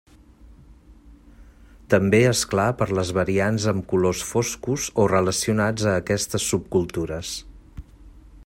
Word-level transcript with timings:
També, 1.93 2.21
és 2.29 2.41
clar; 2.53 2.65
per 2.79 2.87
les 3.01 3.11
variants 3.19 3.69
amb 3.73 3.87
colors 3.93 4.25
foscos 4.31 4.89
o 5.05 5.09
relacionats 5.15 5.89
a 5.93 5.97
aquestes 6.03 6.49
subcultures. 6.55 7.37